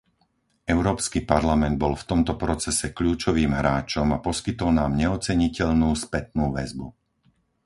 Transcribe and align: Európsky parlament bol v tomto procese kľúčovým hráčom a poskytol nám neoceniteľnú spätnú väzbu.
Európsky 0.75 1.19
parlament 1.33 1.75
bol 1.83 1.93
v 1.97 2.07
tomto 2.11 2.33
procese 2.43 2.87
kľúčovým 2.97 3.51
hráčom 3.59 4.07
a 4.17 4.17
poskytol 4.27 4.71
nám 4.79 4.91
neoceniteľnú 5.01 5.89
spätnú 6.03 6.45
väzbu. 6.57 6.87